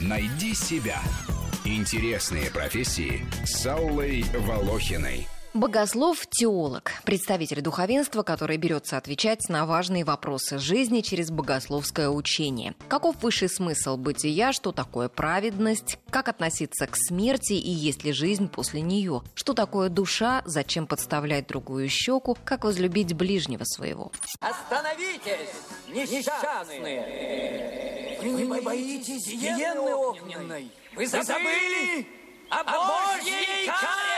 [0.00, 1.00] Найди себя.
[1.64, 5.28] Интересные профессии с Аллой Волохиной.
[5.52, 12.74] Богослов-теолог, представитель духовенства, который берется отвечать на важные вопросы жизни через богословское учение.
[12.88, 18.48] Каков высший смысл бытия, что такое праведность, как относиться к смерти и есть ли жизнь
[18.48, 24.12] после нее, что такое душа, зачем подставлять другую щеку, как возлюбить ближнего своего.
[24.40, 25.50] Остановитесь,
[25.88, 27.79] несчастные!
[28.22, 30.70] Вы не боитесь гиены огненной?
[30.94, 32.06] Вы забыли
[32.50, 34.09] о Божьей каре!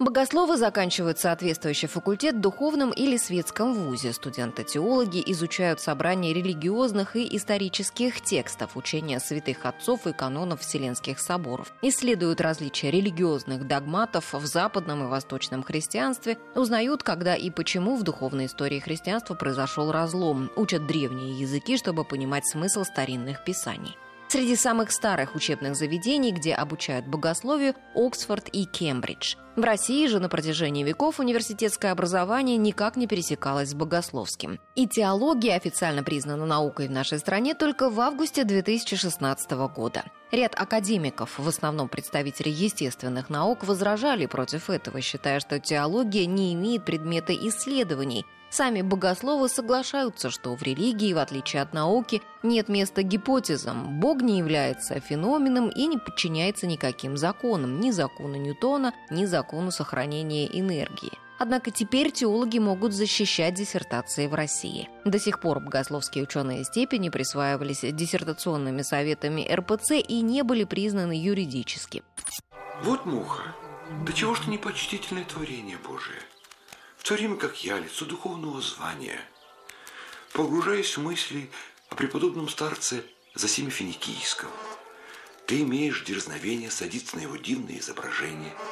[0.00, 4.14] Богословы заканчивают соответствующий факультет в духовном или светском вузе.
[4.14, 11.74] Студенты-теологи изучают собрание религиозных и исторических текстов, учения святых отцов и канонов Вселенских соборов.
[11.82, 18.46] Исследуют различия религиозных догматов в западном и восточном христианстве, узнают, когда и почему в духовной
[18.46, 23.98] истории христианства произошел разлом, учат древние языки, чтобы понимать смысл старинных писаний.
[24.30, 29.34] Среди самых старых учебных заведений, где обучают богословию, Оксфорд и Кембридж.
[29.56, 34.60] В России же на протяжении веков университетское образование никак не пересекалось с богословским.
[34.76, 40.04] И теология официально признана наукой в нашей стране только в августе 2016 года.
[40.30, 46.84] Ряд академиков, в основном представители естественных наук, возражали против этого, считая, что теология не имеет
[46.84, 54.00] предмета исследований, Сами богословы соглашаются, что в религии, в отличие от науки, нет места гипотезам.
[54.00, 60.46] Бог не является феноменом и не подчиняется никаким законам, ни закону Ньютона, ни закону сохранения
[60.46, 61.12] энергии.
[61.40, 64.88] Однако теперь теологи могут защищать диссертации в России.
[65.04, 72.04] До сих пор богословские ученые степени присваивались диссертационными советами РПЦ и не были признаны юридически.
[72.84, 73.42] Вот муха.
[74.06, 76.20] Да чего ж ты непочтительное творение Божие?
[77.00, 79.18] в то время как я, лицо духовного звания,
[80.34, 81.50] погружаясь в мысли
[81.88, 83.02] о преподобном старце
[83.34, 84.50] Засиме Финикийском,
[85.50, 88.52] ты имеешь дерзновение садиться на его дивное изображение–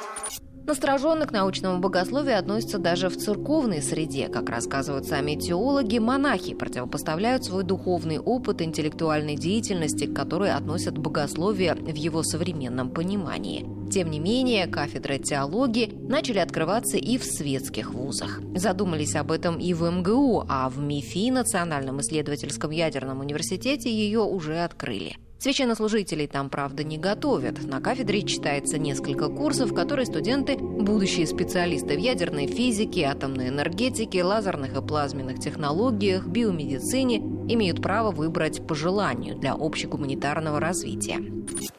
[0.65, 4.27] Настороженно к научному богословию относятся даже в церковной среде.
[4.27, 11.73] Как рассказывают сами теологи, монахи противопоставляют свой духовный опыт интеллектуальной деятельности, к которой относят богословие
[11.73, 13.65] в его современном понимании.
[13.89, 18.39] Тем не менее, кафедры теологии начали открываться и в светских вузах.
[18.53, 24.59] Задумались об этом и в МГУ, а в МИФИ, Национальном исследовательском ядерном университете, ее уже
[24.59, 25.17] открыли.
[25.39, 27.63] Священнослужителей там, правда, не готовят.
[27.63, 34.75] На кафедре читается несколько курсов, которые студенты, будущие специалисты в ядерной физике, атомной энергетике, лазерных
[34.75, 37.19] и плазменных технологиях, биомедицине,
[37.53, 41.19] имеют право выбрать по желанию для общегуманитарного развития.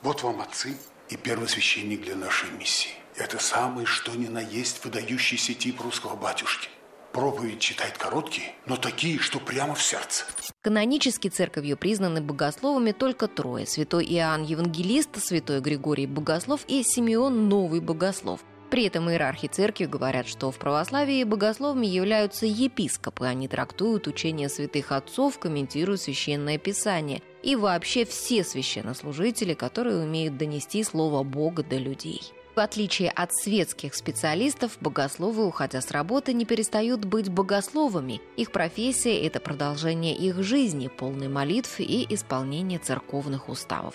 [0.03, 0.75] Вот вам отцы
[1.11, 2.91] и первосвященник для нашей миссии.
[3.17, 6.71] Это самый что ни на есть выдающийся тип русского батюшки.
[7.13, 10.25] Проповедь читает короткие, но такие, что прямо в сердце.
[10.63, 13.67] Канонически церковью признаны богословами только трое.
[13.67, 18.41] Святой Иоанн Евангелист, святой Григорий Богослов и Симеон Новый Богослов.
[18.71, 23.27] При этом иерархи церкви говорят, что в православии богословами являются епископы.
[23.27, 27.23] Они трактуют учение святых отцов, комментируют священное писание.
[27.43, 32.33] И вообще все священнослужители, которые умеют донести слово Бога до людей.
[32.55, 38.21] В отличие от светских специалистов, богословы, уходя с работы, не перестают быть богословами.
[38.37, 43.95] Их профессия– это продолжение их жизни, полной молитв и исполнение церковных уставов.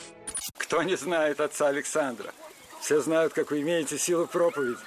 [0.57, 2.33] Кто не знает отца Александра?
[2.79, 4.79] Все знают, как вы имеете силу проповеди.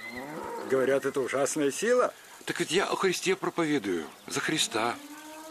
[0.71, 2.15] Говорят, это ужасная сила.
[2.47, 4.95] Так ведь я о Христе проповедую, за Христа.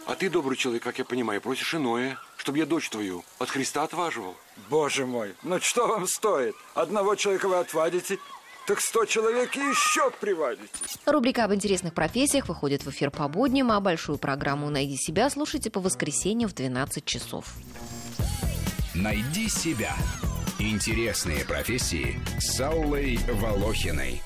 [0.06, 3.82] А ты, добрый человек, как я понимаю, просишь иное, чтобы я дочь твою от Христа
[3.82, 4.34] отваживал.
[4.70, 6.54] Боже мой, ну что вам стоит?
[6.74, 8.18] Одного человека вы отвадите,
[8.66, 10.66] так сто человек и еще приводите.
[11.04, 15.68] Рубрика об интересных профессиях выходит в эфир по будням, а большую программу «Найди себя» слушайте
[15.68, 17.52] по воскресеньям в 12 часов.
[18.94, 19.94] «Найди себя»–
[20.58, 24.22] интересные профессии с Аллой Волохиной.